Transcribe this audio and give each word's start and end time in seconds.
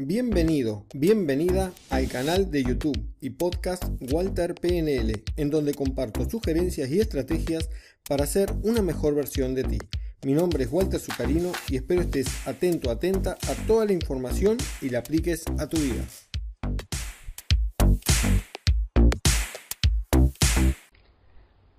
Bienvenido, 0.00 0.86
bienvenida 0.94 1.72
al 1.90 2.06
canal 2.08 2.52
de 2.52 2.62
YouTube 2.62 2.96
y 3.20 3.30
podcast 3.30 3.82
Walter 4.12 4.54
PNL, 4.54 5.24
en 5.36 5.50
donde 5.50 5.74
comparto 5.74 6.30
sugerencias 6.30 6.88
y 6.88 7.00
estrategias 7.00 7.68
para 8.08 8.24
ser 8.26 8.48
una 8.62 8.80
mejor 8.80 9.16
versión 9.16 9.56
de 9.56 9.64
ti. 9.64 9.78
Mi 10.24 10.34
nombre 10.34 10.62
es 10.62 10.70
Walter 10.70 11.00
Zucarino 11.00 11.50
y 11.68 11.74
espero 11.74 12.02
estés 12.02 12.46
atento, 12.46 12.92
atenta 12.92 13.32
a 13.32 13.66
toda 13.66 13.86
la 13.86 13.92
información 13.92 14.56
y 14.80 14.90
la 14.90 15.00
apliques 15.00 15.44
a 15.58 15.68
tu 15.68 15.78
vida. 15.78 16.04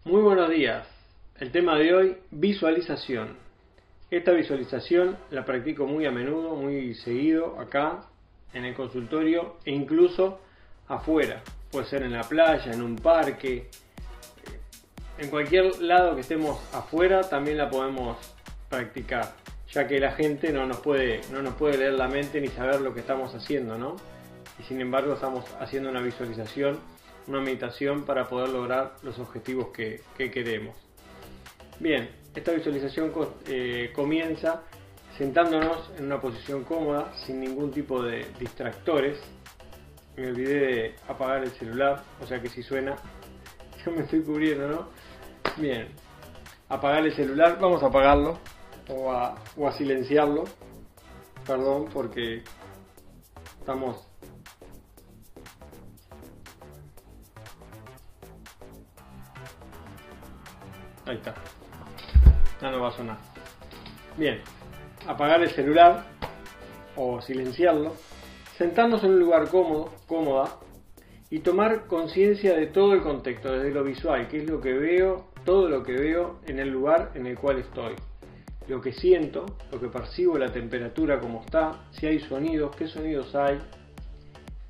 Muy 0.03 0.21
buenos 0.21 0.49
días. 0.49 0.85
El 1.39 1.53
tema 1.53 1.77
de 1.77 1.93
hoy, 1.93 2.17
visualización. 2.31 3.48
Esta 4.11 4.31
visualización 4.31 5.17
la 5.29 5.45
practico 5.45 5.85
muy 5.85 6.05
a 6.05 6.11
menudo, 6.11 6.55
muy 6.55 6.95
seguido 6.95 7.59
acá 7.59 8.01
en 8.53 8.65
el 8.65 8.73
consultorio 8.73 9.57
e 9.65 9.71
incluso 9.71 10.39
afuera. 10.87 11.43
Puede 11.71 11.85
ser 11.85 12.03
en 12.03 12.13
la 12.13 12.23
playa, 12.23 12.71
en 12.71 12.81
un 12.81 12.95
parque, 12.95 13.69
en 15.19 15.29
cualquier 15.29 15.81
lado 15.81 16.15
que 16.15 16.21
estemos 16.21 16.59
afuera 16.73 17.21
también 17.21 17.57
la 17.57 17.69
podemos 17.69 18.17
practicar, 18.69 19.33
ya 19.69 19.85
que 19.85 19.99
la 19.99 20.13
gente 20.13 20.53
no 20.53 20.65
nos 20.65 20.79
puede, 20.79 21.19
no 21.31 21.41
nos 21.41 21.55
puede 21.55 21.77
leer 21.77 21.93
la 21.93 22.07
mente 22.07 22.39
ni 22.39 22.47
saber 22.47 22.79
lo 22.79 22.93
que 22.93 23.01
estamos 23.01 23.35
haciendo, 23.35 23.77
¿no? 23.77 23.97
Y 24.57 24.63
sin 24.63 24.79
embargo 24.79 25.13
estamos 25.13 25.45
haciendo 25.59 25.89
una 25.89 26.01
visualización, 26.01 26.79
una 27.27 27.41
meditación 27.41 28.05
para 28.05 28.29
poder 28.29 28.49
lograr 28.49 28.95
los 29.03 29.19
objetivos 29.19 29.67
que, 29.69 30.01
queremos. 30.15 30.75
Bien, 31.79 32.09
esta 32.35 32.51
visualización 32.51 33.11
eh, 33.47 33.91
comienza 33.95 34.63
sentándonos 35.17 35.91
en 35.97 36.05
una 36.05 36.21
posición 36.21 36.63
cómoda, 36.63 37.13
sin 37.25 37.39
ningún 37.39 37.71
tipo 37.71 38.01
de 38.01 38.25
distractores. 38.39 39.19
Me 40.15 40.27
olvidé 40.27 40.59
de 40.59 40.95
apagar 41.07 41.43
el 41.43 41.51
celular, 41.51 42.03
o 42.21 42.25
sea 42.25 42.41
que 42.41 42.49
si 42.49 42.63
suena, 42.63 42.95
yo 43.85 43.91
me 43.91 44.01
estoy 44.01 44.21
cubriendo, 44.21 44.67
¿no? 44.67 44.87
Bien, 45.57 45.89
apagar 46.69 47.05
el 47.05 47.15
celular, 47.15 47.57
vamos 47.59 47.83
a 47.83 47.87
apagarlo 47.87 48.37
o 48.89 49.11
a, 49.11 49.35
o 49.57 49.67
a 49.67 49.71
silenciarlo. 49.73 50.45
Perdón, 51.45 51.89
porque 51.91 52.43
estamos 53.59 54.09
Ahí 61.09 61.15
está. 61.15 61.33
Ya 62.61 62.71
no 62.71 62.81
va 62.81 62.89
a 62.89 62.91
sonar. 62.91 63.17
Bien, 64.17 64.41
apagar 65.07 65.41
el 65.41 65.49
celular 65.49 66.03
o 66.95 67.21
silenciarlo, 67.21 67.93
sentarnos 68.57 69.03
en 69.03 69.11
un 69.11 69.19
lugar 69.19 69.49
cómodo, 69.49 69.93
cómoda 70.07 70.57
y 71.29 71.39
tomar 71.39 71.85
conciencia 71.87 72.55
de 72.55 72.67
todo 72.67 72.93
el 72.93 73.01
contexto, 73.01 73.51
desde 73.51 73.71
lo 73.71 73.83
visual, 73.83 74.27
qué 74.27 74.39
es 74.39 74.49
lo 74.49 74.59
que 74.59 74.73
veo, 74.73 75.29
todo 75.45 75.69
lo 75.69 75.83
que 75.83 75.93
veo 75.93 76.39
en 76.47 76.59
el 76.59 76.69
lugar 76.69 77.11
en 77.15 77.27
el 77.27 77.37
cual 77.37 77.59
estoy, 77.59 77.95
lo 78.67 78.81
que 78.81 78.91
siento, 78.91 79.45
lo 79.71 79.79
que 79.79 79.87
percibo, 79.87 80.37
la 80.37 80.51
temperatura 80.51 81.19
como 81.19 81.41
está, 81.41 81.87
si 81.91 82.07
hay 82.07 82.19
sonidos, 82.19 82.75
qué 82.75 82.87
sonidos 82.87 83.33
hay, 83.35 83.59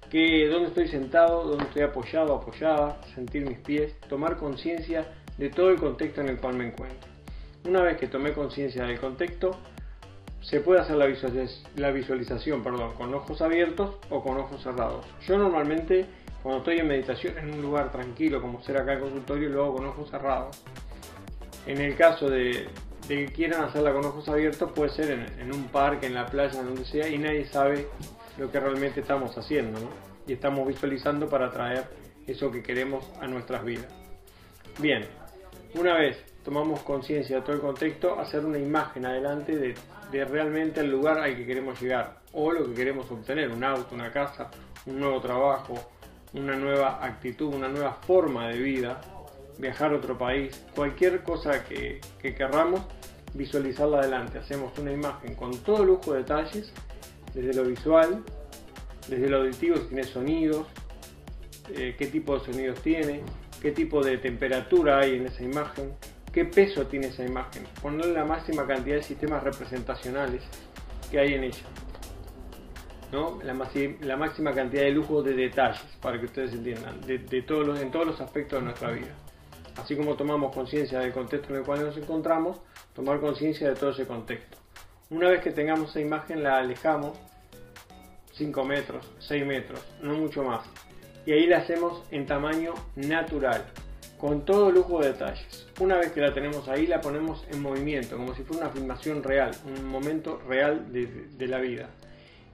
que, 0.10 0.48
dónde 0.48 0.70
estoy 0.70 0.88
sentado, 0.88 1.44
dónde 1.46 1.66
estoy 1.66 1.84
apoyado, 1.84 2.36
apoyada, 2.36 3.00
sentir 3.16 3.48
mis 3.48 3.60
pies, 3.60 4.00
tomar 4.10 4.38
conciencia 4.38 5.06
de 5.38 5.50
todo 5.50 5.70
el 5.70 5.78
contexto 5.78 6.22
en 6.22 6.30
el 6.30 6.38
cual 6.38 6.56
me 6.56 6.68
encuentro. 6.68 7.19
Una 7.66 7.82
vez 7.82 7.98
que 7.98 8.08
tomé 8.08 8.34
conciencia 8.34 8.86
del 8.86 9.00
contexto, 9.00 9.52
se 10.42 10.62
puede 10.62 10.80
hacer 10.80 10.96
la 10.96 11.92
visualización, 11.92 12.64
perdón, 12.64 12.94
con 12.94 13.14
ojos 13.14 13.42
abiertos 13.42 13.96
o 14.10 14.24
con 14.24 14.38
ojos 14.38 14.64
cerrados. 14.64 15.06
Yo 15.28 15.38
normalmente 15.38 16.06
cuando 16.42 16.60
estoy 16.60 16.80
en 16.80 16.88
meditación 16.88 17.38
en 17.38 17.54
un 17.54 17.62
lugar 17.62 17.92
tranquilo 17.92 18.42
como 18.42 18.62
ser 18.64 18.78
acá 18.78 18.94
el 18.94 19.02
consultorio 19.02 19.50
lo 19.50 19.64
hago 19.66 19.76
con 19.76 19.86
ojos 19.88 20.10
cerrados. 20.10 20.64
En 21.66 21.82
el 21.82 21.96
caso 21.96 22.30
de, 22.30 22.68
que 23.08 23.26
quieran 23.26 23.64
hacerla 23.64 23.92
con 23.92 24.06
ojos 24.06 24.28
abiertos 24.30 24.72
puede 24.72 24.92
ser 24.92 25.30
en, 25.38 25.54
un 25.54 25.66
parque, 25.66 26.08
en 26.08 26.14
la 26.14 26.26
playa, 26.26 26.64
donde 26.64 26.86
sea 26.86 27.10
y 27.10 27.18
nadie 27.18 27.46
sabe 27.46 27.88
lo 28.38 28.50
que 28.50 28.60
realmente 28.60 29.02
estamos 29.02 29.38
haciendo 29.38 29.80
y 30.26 30.34
estamos 30.34 30.66
visualizando 30.66 31.28
para 31.28 31.52
traer 31.52 31.84
eso 32.26 32.52
que 32.52 32.64
queremos 32.64 33.06
a 33.20 33.28
nuestras 33.28 33.66
vidas. 33.66 33.88
Bien, 34.80 35.06
una 35.76 35.96
vez 35.96 36.18
tomamos 36.44 36.82
conciencia 36.82 37.38
de 37.38 37.42
todo 37.42 37.54
el 37.54 37.62
contexto, 37.62 38.20
hacer 38.20 38.46
una 38.46 38.58
imagen 38.58 39.06
adelante 39.06 39.76
de 40.12 40.26
realmente 40.26 40.80
el 40.82 40.90
lugar 40.90 41.20
al 41.20 41.36
que 41.36 41.46
queremos 41.46 41.80
llegar 41.82 42.20
o 42.34 42.52
lo 42.52 42.66
que 42.66 42.74
queremos 42.74 43.10
obtener, 43.12 43.50
un 43.50 43.64
auto, 43.64 43.96
una 43.96 44.12
casa, 44.12 44.50
un 44.86 45.00
nuevo 45.00 45.20
trabajo, 45.20 45.76
una 46.34 46.56
nueva 46.56 47.04
actitud, 47.04 47.54
una 47.54 47.68
nueva 47.68 47.94
forma 47.94 48.50
de 48.50 48.60
vida, 48.60 49.02
viajar 49.58 49.92
a 49.92 49.98
otro 49.98 50.18
país, 50.18 50.66
cualquier 50.76 51.24
cosa 51.24 51.64
que, 51.66 52.00
que 52.22 52.36
querramos, 52.36 52.82
visualizarla 53.34 54.00
adelante. 54.00 54.40
Hacemos 54.40 54.78
una 54.78 54.92
imagen 54.92 55.36
con 55.36 55.58
todo 55.60 55.84
lujo 55.84 56.14
de 56.14 56.20
detalles, 56.20 56.72
desde 57.34 57.54
lo 57.54 57.68
visual, 57.68 58.24
desde 59.08 59.30
lo 59.30 59.38
auditivo, 59.38 59.78
si 59.78 59.84
tiene 59.84 60.04
sonidos, 60.04 60.68
eh, 61.76 61.96
qué 61.98 62.08
tipo 62.08 62.38
de 62.38 62.46
sonidos 62.46 62.82
tiene, 62.82 63.22
qué 63.62 63.72
tipo 63.72 64.04
de 64.04 64.18
temperatura 64.18 65.00
hay 65.00 65.16
en 65.16 65.28
esa 65.28 65.44
imagen, 65.44 65.94
qué 66.40 66.46
peso 66.46 66.88
tiene 66.88 67.08
esa 67.08 67.26
imagen, 67.26 67.66
ponerle 67.82 68.14
la 68.14 68.24
máxima 68.24 68.66
cantidad 68.66 68.96
de 68.96 69.04
sistemas 69.04 69.44
representacionales 69.44 70.42
que 71.12 71.20
hay 71.20 71.34
en 71.34 71.44
ella. 71.44 71.66
¿no? 73.12 73.40
La, 73.44 73.54
máxima 74.16 74.54
cantidad 74.54 74.84
de 74.84 74.92
lujo 74.92 75.22
de 75.22 75.34
detalles, 75.34 75.84
para 76.02 76.18
que 76.18 76.28
ustedes 76.28 76.54
entiendan, 76.54 77.02
de, 77.02 77.42
todos 77.42 77.68
los, 77.68 77.82
en 77.82 77.92
todos 77.92 78.06
los 78.06 78.22
aspectos 78.22 78.60
de 78.60 78.66
nuestra 78.66 78.92
vida. 78.92 79.14
Así 79.76 79.98
como 79.98 80.16
tomamos 80.16 80.56
conciencia 80.56 81.00
del 81.00 81.12
contexto 81.12 81.50
en 81.50 81.60
el 81.60 81.66
cual 81.66 81.84
nos 81.84 81.98
encontramos, 81.98 82.62
tomar 82.96 83.20
conciencia 83.20 83.68
de 83.68 83.76
todo 83.76 83.90
ese 83.90 84.08
contexto. 84.08 84.58
Una 85.10 85.28
vez 85.28 85.42
que 85.42 85.52
tengamos 85.52 85.90
esa 85.90 86.00
imagen, 86.00 86.42
la 86.42 86.60
alejamos 86.60 87.18
5 88.36 88.64
metros, 88.64 89.06
6 89.20 89.46
metros, 89.46 89.84
no 90.02 90.14
mucho 90.14 90.42
más. 90.42 90.66
Y 91.26 91.34
ahí 91.34 91.48
la 91.48 91.58
hacemos 91.58 92.02
en 92.12 92.26
tamaño 92.26 92.76
natural, 92.96 93.66
con 94.20 94.44
todo 94.44 94.70
lujo 94.70 95.00
de 95.00 95.14
detalles. 95.14 95.68
Una 95.80 95.98
vez 95.98 96.12
que 96.12 96.20
la 96.20 96.34
tenemos 96.34 96.68
ahí, 96.68 96.86
la 96.86 97.00
ponemos 97.00 97.46
en 97.50 97.62
movimiento, 97.62 98.18
como 98.18 98.36
si 98.36 98.44
fuera 98.44 98.66
una 98.66 98.74
filmación 98.74 99.24
real, 99.24 99.52
un 99.66 99.88
momento 99.88 100.42
real 100.48 100.92
de, 100.92 101.48
la 101.48 101.60
vida. 101.60 101.90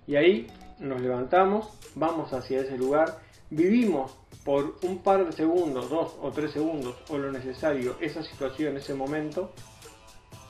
Y 0.06 0.16
ahí 0.16 0.48
nos 0.80 1.02
levantamos, 1.02 1.70
vamos 1.96 2.32
hacia 2.34 2.62
ese 2.62 2.78
lugar, 2.78 3.20
vivimos 3.50 4.16
por 4.44 4.78
un 4.84 5.00
par 5.00 5.26
de 5.26 5.32
segundos, 5.32 5.90
dos 5.90 6.16
o 6.22 6.32
tres 6.32 6.52
segundos, 6.52 6.96
o 7.10 7.18
lo 7.18 7.32
necesario, 7.32 7.98
esa 8.00 8.22
situación, 8.22 8.78
ese 8.78 8.94
momento, 8.94 9.52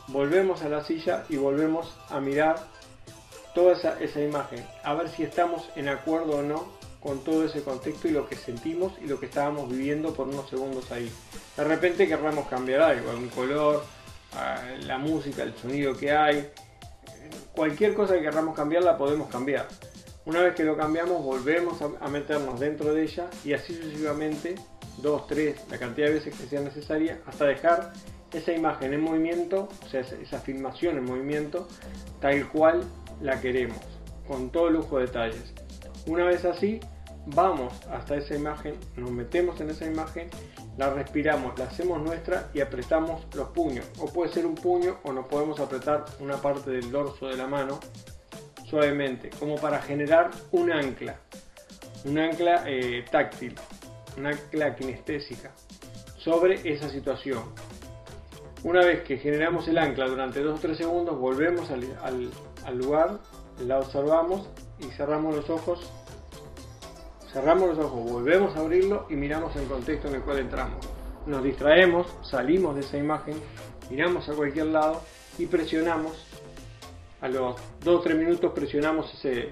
volvemos 0.09 0.63
a 0.63 0.69
la 0.69 0.83
silla 0.83 1.23
y 1.29 1.37
volvemos 1.37 1.97
a 2.09 2.19
mirar 2.19 2.57
toda 3.53 3.71
esa, 3.73 4.21
imagen, 4.21 4.65
a 4.83 4.93
ver 4.95 5.07
si 5.07 5.23
estamos 5.23 5.69
en 5.77 5.87
acuerdo 5.87 6.39
o 6.39 6.41
no 6.41 6.73
con 7.05 7.23
todo 7.23 7.45
ese 7.45 7.61
contexto 7.61 8.07
y 8.07 8.11
lo 8.11 8.27
que 8.27 8.35
sentimos 8.35 8.93
y 8.99 9.05
lo 9.05 9.19
que 9.19 9.27
estábamos 9.27 9.69
viviendo 9.69 10.11
por 10.11 10.27
unos 10.27 10.49
segundos 10.49 10.91
ahí. 10.91 11.11
De 11.55 11.63
repente 11.63 12.07
querramos 12.07 12.47
cambiar 12.47 12.81
algo, 12.81 13.11
algún 13.11 13.29
color, 13.29 13.83
la 14.87 14.97
música, 14.97 15.43
el 15.43 15.55
sonido 15.55 15.95
que 15.95 16.11
hay, 16.11 16.49
cualquier 17.55 17.93
cosa 17.93 18.15
que 18.15 18.21
queramos 18.21 18.55
cambiar 18.55 18.83
la 18.83 18.97
podemos 18.97 19.29
cambiar. 19.29 19.67
Una 20.25 20.41
vez 20.41 20.55
que 20.55 20.63
lo 20.63 20.75
cambiamos 20.75 21.23
volvemos 21.23 21.77
a 21.79 22.07
meternos 22.07 22.59
dentro 22.59 22.91
de 22.91 23.03
ella 23.03 23.29
y 23.43 23.53
así 23.53 23.75
sucesivamente, 23.75 24.55
dos, 24.97 25.27
tres, 25.27 25.57
la 25.69 25.77
cantidad 25.77 26.07
de 26.07 26.15
veces 26.15 26.35
que 26.35 26.47
sea 26.47 26.61
necesaria, 26.61 27.21
hasta 27.27 27.45
dejar 27.45 27.93
esa 28.33 28.51
imagen 28.51 28.95
en 28.95 29.01
movimiento, 29.01 29.69
o 29.85 29.89
sea, 29.89 30.01
esa 30.01 30.39
filmación 30.39 30.97
en 30.97 31.05
movimiento, 31.05 31.67
tal 32.19 32.49
cual 32.49 32.83
la 33.21 33.39
queremos, 33.39 33.77
con 34.27 34.49
todo 34.49 34.71
lujo 34.71 34.97
de 34.97 35.05
detalles. 35.05 35.53
Una 36.07 36.25
vez 36.25 36.43
así, 36.45 36.79
vamos 37.27 37.73
hasta 37.91 38.15
esa 38.15 38.35
imagen, 38.35 38.75
nos 38.95 39.11
metemos 39.11 39.59
en 39.61 39.69
esa 39.69 39.85
imagen, 39.85 40.29
la 40.77 40.93
respiramos, 40.93 41.57
la 41.57 41.65
hacemos 41.65 42.01
nuestra 42.01 42.49
y 42.53 42.61
apretamos 42.61 43.25
los 43.35 43.49
puños. 43.49 43.85
O 43.99 44.07
puede 44.07 44.31
ser 44.31 44.45
un 44.45 44.55
puño 44.55 44.97
o 45.03 45.11
nos 45.11 45.27
podemos 45.27 45.59
apretar 45.59 46.05
una 46.19 46.37
parte 46.37 46.71
del 46.71 46.91
dorso 46.91 47.27
de 47.27 47.37
la 47.37 47.47
mano 47.47 47.79
suavemente, 48.69 49.29
como 49.39 49.55
para 49.55 49.81
generar 49.81 50.31
un 50.51 50.71
ancla, 50.71 51.17
un 52.05 52.17
ancla 52.19 52.63
eh, 52.67 53.05
táctil, 53.11 53.55
un 54.17 54.27
ancla 54.27 54.75
kinestésica 54.75 55.51
sobre 56.17 56.61
esa 56.71 56.89
situación. 56.89 57.43
Una 58.63 58.83
vez 58.83 59.03
que 59.03 59.17
generamos 59.17 59.67
el 59.67 59.77
ancla 59.77 60.07
durante 60.07 60.41
2 60.41 60.57
o 60.57 60.61
3 60.61 60.77
segundos, 60.77 61.19
volvemos 61.19 61.69
al, 61.69 61.83
al 62.65 62.77
lugar, 62.77 63.19
la 63.59 63.77
observamos 63.79 64.49
y 64.79 64.85
cerramos 64.95 65.35
los 65.35 65.49
ojos 65.51 65.87
cerramos 67.35 67.75
los 67.75 67.85
ojos, 67.85 68.09
volvemos 68.09 68.55
a 68.55 68.61
abrirlo 68.61 69.07
y 69.09 69.15
miramos 69.15 69.53
el 69.57 69.65
contexto 69.67 70.07
en 70.07 70.15
el 70.15 70.21
cual 70.21 70.39
entramos. 70.39 70.87
Nos 71.25 71.43
distraemos, 71.43 72.07
salimos 72.21 72.75
de 72.75 72.79
esa 72.79 72.97
imagen, 72.97 73.35
miramos 73.89 74.29
a 74.29 74.33
cualquier 74.33 74.67
lado 74.67 75.01
y 75.37 75.45
presionamos. 75.45 76.13
A 77.19 77.27
los 77.27 77.57
2 77.83 77.93
o 77.93 77.99
3 77.99 78.17
minutos 78.17 78.53
presionamos 78.53 79.13
ese, 79.15 79.49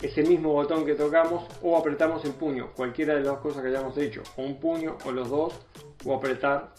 ese 0.00 0.22
mismo 0.22 0.52
botón 0.52 0.86
que 0.86 0.94
tocamos 0.94 1.48
o 1.64 1.76
apretamos 1.76 2.24
el 2.24 2.34
puño, 2.34 2.70
cualquiera 2.76 3.14
de 3.14 3.22
las 3.22 3.30
dos 3.30 3.38
cosas 3.40 3.62
que 3.62 3.70
hayamos 3.70 3.98
hecho, 3.98 4.22
o 4.36 4.42
un 4.42 4.60
puño 4.60 4.98
o 5.04 5.10
los 5.10 5.28
dos, 5.28 5.54
o 6.04 6.14
apretar 6.14 6.74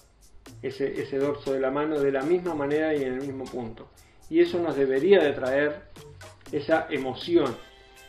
ese, 0.62 1.02
ese 1.02 1.18
dorso 1.18 1.52
de 1.52 1.60
la 1.60 1.72
mano 1.72 2.00
de 2.00 2.14
la 2.14 2.22
misma 2.22 2.56
manera 2.56 2.96
y 2.96 3.04
en 3.04 3.16
el 3.16 3.22
mismo 3.28 3.44
punto. 3.44 3.90
Y 4.30 4.40
eso 4.40 4.60
nos 4.60 4.78
debería 4.78 5.22
de 5.22 5.34
traer 5.34 5.82
esa 6.54 6.88
emoción 6.90 7.54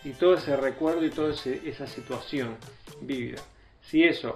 y 0.05 0.11
todo 0.13 0.35
ese 0.35 0.57
recuerdo 0.57 1.05
y 1.05 1.11
toda 1.11 1.33
esa 1.33 1.87
situación 1.87 2.57
vívida. 3.01 3.43
Si 3.83 4.05
eso 4.05 4.35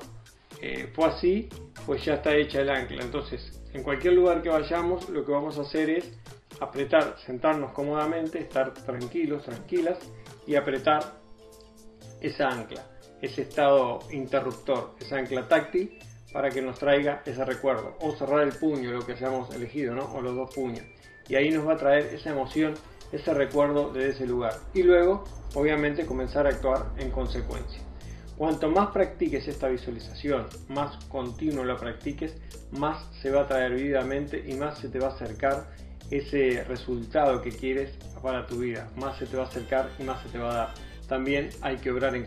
eh, 0.60 0.90
fue 0.94 1.06
así, 1.06 1.48
pues 1.86 2.04
ya 2.04 2.14
está 2.14 2.34
hecha 2.34 2.60
el 2.60 2.70
ancla. 2.70 3.02
Entonces, 3.02 3.60
en 3.72 3.82
cualquier 3.82 4.14
lugar 4.14 4.42
que 4.42 4.48
vayamos, 4.48 5.08
lo 5.08 5.24
que 5.24 5.32
vamos 5.32 5.58
a 5.58 5.62
hacer 5.62 5.90
es 5.90 6.12
apretar, 6.60 7.16
sentarnos 7.24 7.72
cómodamente, 7.72 8.38
estar 8.38 8.72
tranquilos, 8.72 9.44
tranquilas 9.44 9.98
y 10.46 10.54
apretar 10.54 11.20
esa 12.20 12.48
ancla, 12.48 12.86
ese 13.20 13.42
estado 13.42 14.00
interruptor, 14.10 14.94
esa 15.00 15.16
ancla 15.16 15.46
táctil 15.48 15.98
para 16.32 16.50
que 16.50 16.62
nos 16.62 16.78
traiga 16.78 17.22
ese 17.24 17.44
recuerdo 17.44 17.96
o 18.00 18.12
cerrar 18.12 18.42
el 18.42 18.52
puño, 18.52 18.90
lo 18.90 19.06
que 19.06 19.12
hayamos 19.12 19.54
elegido, 19.54 19.94
¿no? 19.94 20.04
o 20.14 20.20
los 20.20 20.34
dos 20.34 20.54
puños. 20.54 20.84
Y 21.28 21.36
ahí 21.36 21.50
nos 21.50 21.66
va 21.66 21.74
a 21.74 21.76
traer 21.76 22.14
esa 22.14 22.30
emoción, 22.30 22.74
ese 23.14 23.32
recuerdo 23.32 23.92
de 23.92 24.10
ese 24.10 24.26
lugar. 24.26 24.54
Y 24.74 24.82
luego, 24.82 25.24
obviamente, 25.54 26.04
comenzar 26.04 26.46
a 26.46 26.50
actuar 26.50 26.86
en 26.98 27.10
consecuencia. 27.10 27.80
Cuanto 28.36 28.68
más 28.68 28.90
practiques 28.90 29.46
esta 29.46 29.68
visualización, 29.68 30.46
más 30.68 30.96
continuo 31.06 31.64
la 31.64 31.76
practiques, 31.76 32.34
más 32.72 33.06
se 33.22 33.30
va 33.30 33.42
a 33.42 33.46
traer 33.46 33.74
vividamente 33.74 34.44
y 34.44 34.54
más 34.54 34.78
se 34.78 34.88
te 34.88 34.98
va 34.98 35.08
a 35.08 35.14
acercar 35.14 35.68
ese 36.10 36.64
resultado 36.64 37.40
que 37.40 37.50
quieres 37.50 37.90
para 38.22 38.46
tu 38.46 38.58
vida. 38.58 38.90
Más 38.96 39.18
se 39.18 39.26
te 39.26 39.36
va 39.36 39.44
a 39.44 39.46
acercar 39.46 39.88
y 39.98 40.02
más 40.02 40.20
se 40.22 40.30
te 40.30 40.38
va 40.38 40.50
a 40.50 40.54
dar. 40.54 40.74
También 41.08 41.50
hay 41.60 41.76
que 41.76 41.92
obrar 41.92 42.16
en, 42.16 42.24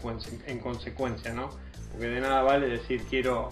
consecuencia, 0.60 1.34
¿no? 1.34 1.50
Porque 1.92 2.08
de 2.08 2.22
nada 2.22 2.42
vale 2.42 2.70
decir 2.70 3.04
quiero, 3.10 3.50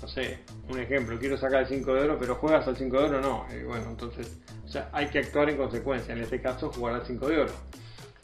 no 0.00 0.06
sé, 0.06 0.40
un 0.68 0.78
ejemplo, 0.78 1.18
quiero 1.18 1.36
sacar 1.38 1.62
el 1.62 1.68
5 1.68 1.94
de 1.94 2.00
oro, 2.02 2.18
pero 2.20 2.36
juegas 2.36 2.68
al 2.68 2.76
5 2.76 2.98
de 2.98 3.04
oro, 3.04 3.20
no. 3.20 3.46
Eh, 3.50 3.64
bueno, 3.66 3.90
entonces, 3.90 4.38
hay 4.92 5.06
que 5.08 5.20
actuar 5.20 5.50
en 5.50 5.56
consecuencia. 5.56 6.14
En 6.14 6.22
este 6.22 6.40
caso, 6.40 6.70
jugar 6.70 6.94
al 6.94 7.06
5 7.06 7.28
de 7.28 7.40
oro. 7.40 7.52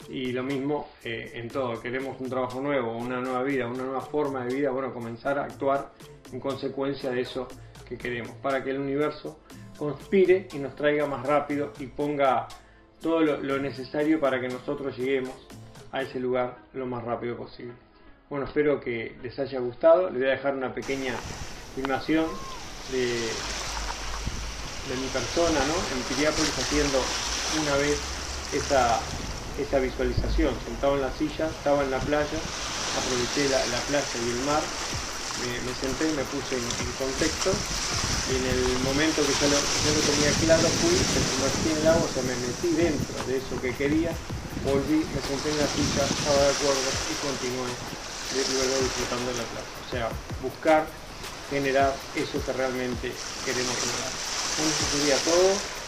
Y 0.09 0.31
lo 0.31 0.43
mismo 0.43 0.89
eh, 1.03 1.31
en 1.35 1.47
todo, 1.47 1.79
queremos 1.81 2.19
un 2.19 2.29
trabajo 2.29 2.59
nuevo, 2.59 2.97
una 2.97 3.21
nueva 3.21 3.43
vida, 3.43 3.67
una 3.67 3.83
nueva 3.83 4.01
forma 4.01 4.45
de 4.45 4.55
vida, 4.55 4.69
bueno, 4.71 4.93
comenzar 4.93 5.39
a 5.39 5.45
actuar 5.45 5.93
en 6.31 6.39
consecuencia 6.39 7.09
de 7.11 7.21
eso 7.21 7.47
que 7.87 7.97
queremos, 7.97 8.31
para 8.41 8.63
que 8.63 8.71
el 8.71 8.79
universo 8.79 9.39
conspire 9.77 10.47
y 10.53 10.57
nos 10.57 10.75
traiga 10.75 11.05
más 11.05 11.25
rápido 11.25 11.71
y 11.79 11.87
ponga 11.87 12.47
todo 13.01 13.21
lo, 13.21 13.59
necesario 13.59 14.19
para 14.19 14.39
que 14.39 14.47
nosotros 14.47 14.97
lleguemos 14.97 15.35
a 15.91 16.01
ese 16.01 16.19
lugar 16.19 16.57
lo 16.73 16.85
más 16.85 17.03
rápido 17.03 17.37
posible. 17.37 17.73
Bueno, 18.29 18.45
espero 18.45 18.79
que 18.79 19.15
les 19.21 19.37
haya 19.37 19.59
gustado. 19.59 20.09
Les 20.09 20.19
voy 20.19 20.27
a 20.27 20.31
dejar 20.31 20.55
una 20.55 20.73
pequeña 20.73 21.13
filmación 21.75 22.25
de, 22.91 23.29
de 24.89 24.95
mi 24.97 25.07
persona 25.07 25.59
¿no? 25.65 25.75
en 25.95 26.03
Piriápolis 26.09 26.51
haciendo 26.59 26.99
una 27.61 27.75
vez 27.77 27.97
esa 28.53 28.99
esa 29.59 29.77
visualización, 29.79 30.53
sentado 30.65 30.95
en 30.95 31.01
la 31.01 31.13
silla, 31.13 31.45
estaba 31.45 31.83
en 31.83 31.91
la 31.91 31.99
playa, 31.99 32.39
aproveché 32.97 33.49
la, 33.49 33.61
playa 33.85 34.17
y 34.25 34.29
el 34.33 34.41
mar, 34.45 34.61
me, 35.43 35.73
senté, 35.77 36.09
me 36.17 36.23
puse 36.25 36.57
en, 36.57 36.65
contexto 36.97 37.51
y 38.31 38.39
en 38.39 38.45
el 38.49 38.63
momento 38.81 39.21
que 39.21 39.33
yo 39.33 39.47
lo, 39.51 40.01
tenía 40.01 40.31
claro 40.41 40.67
fui, 40.81 40.95
me 40.95 41.21
sumergí 41.21 41.69
en 41.69 41.77
el 41.77 41.87
agua, 41.87 42.05
o 42.07 42.13
sea, 42.13 42.23
me 42.23 42.35
metí 42.41 42.69
dentro 42.73 43.17
de 43.27 43.37
eso 43.37 43.53
que 43.61 43.75
quería, 43.75 44.11
volví, 44.65 45.05
me 45.05 45.21
senté 45.21 45.53
en 45.53 45.57
la 45.61 45.69
silla, 45.69 46.01
estaba 46.01 46.39
de 46.41 46.51
acuerdo 46.57 46.89
y 46.89 47.15
continué 47.21 47.69
luego 48.33 48.73
disfrutando 48.81 49.29
de 49.29 49.37
la 49.37 49.45
playa. 49.53 49.73
O 49.85 49.89
sea, 49.91 50.09
buscar 50.41 50.87
generar 51.49 51.93
eso 52.15 52.41
que 52.43 52.53
realmente 52.53 53.13
queremos 53.45 53.77
lograr. 53.85 54.32
Bueno, 54.57 54.71
eso 54.71 54.97
sería 54.97 55.17
todo 55.17 55.83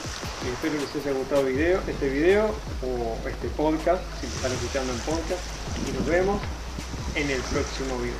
espero 0.51 0.77
que 0.77 0.97
les 0.97 1.05
haya 1.05 1.17
gustado 1.17 1.43
video, 1.45 1.81
este 1.87 2.09
video 2.09 2.45
o 2.81 3.17
este 3.27 3.47
podcast, 3.49 4.01
si 4.19 4.27
están 4.27 4.51
escuchando 4.51 4.93
en 4.93 4.99
podcast, 4.99 5.41
y 5.87 5.91
nos 5.91 6.05
vemos 6.05 6.41
en 7.15 7.29
el 7.29 7.41
próximo 7.41 7.97
video. 7.99 8.15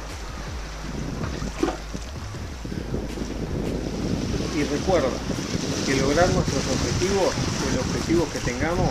Y 4.56 4.64
recuerda 4.64 5.10
que 5.86 5.96
lograr 5.96 6.30
nuestros 6.30 6.64
objetivos 6.68 7.34
o 7.36 7.70
el 7.72 7.80
objetivo 7.80 8.28
que 8.32 8.40
tengamos 8.40 8.90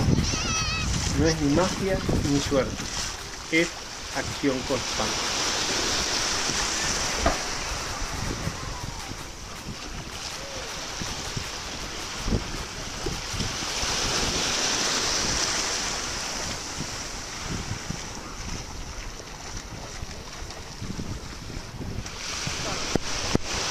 no 1.18 1.26
es 1.26 1.40
ni 1.40 1.54
magia 1.54 1.98
ni 2.30 2.40
suerte, 2.40 2.76
es 3.50 3.68
acción 4.16 4.56
constante. 4.68 5.33